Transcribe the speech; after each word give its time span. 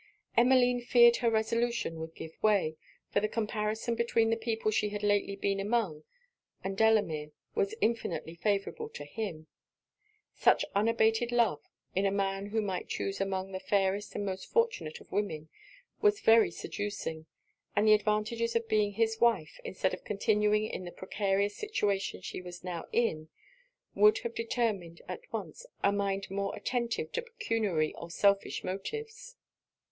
Emmeline 0.35 0.81
feared 0.81 1.17
her 1.17 1.29
resolution 1.29 1.99
would 1.99 2.15
give 2.15 2.41
way; 2.41 2.75
for 3.11 3.19
the 3.19 3.27
comparison 3.27 3.93
between 3.93 4.31
the 4.31 4.35
people 4.35 4.71
she 4.71 4.89
had 4.89 5.03
lately 5.03 5.35
been 5.35 5.59
among, 5.59 6.03
and 6.63 6.75
Delamere, 6.75 7.29
was 7.53 7.75
infinitely 7.81 8.33
favourable 8.33 8.89
to 8.89 9.05
him. 9.05 9.45
Such 10.33 10.65
unabated 10.73 11.31
love, 11.31 11.61
in 11.93 12.07
a 12.07 12.11
man 12.11 12.47
who 12.47 12.63
might 12.63 12.87
chuse 12.87 13.21
among 13.21 13.51
the 13.51 13.59
fairest 13.59 14.15
and 14.15 14.25
most 14.25 14.47
fortunate 14.51 14.99
of 15.01 15.11
women, 15.11 15.49
was 16.01 16.19
very 16.21 16.49
seducing; 16.49 17.27
and 17.75 17.87
the 17.87 17.93
advantages 17.93 18.55
of 18.55 18.67
being 18.67 18.93
his 18.93 19.19
wife, 19.21 19.59
instead 19.63 19.93
of 19.93 20.03
continuing 20.03 20.65
in 20.65 20.83
the 20.83 20.91
precarious 20.91 21.55
situation 21.55 22.21
she 22.21 22.41
was 22.41 22.63
now 22.63 22.85
in, 22.91 23.29
would 23.93 24.17
have 24.25 24.33
determined 24.33 25.03
at 25.07 25.31
once 25.31 25.67
a 25.83 25.91
mind 25.91 26.27
more 26.31 26.55
attentive 26.55 27.11
to 27.11 27.21
pecuniary 27.21 27.93
or 27.93 28.09
selfish 28.09 28.63
motives. 28.63 29.35